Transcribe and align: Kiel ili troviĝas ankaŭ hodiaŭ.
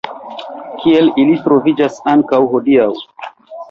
Kiel 0.79 1.13
ili 1.25 1.37
troviĝas 1.45 2.03
ankaŭ 2.17 2.43
hodiaŭ. 2.57 2.93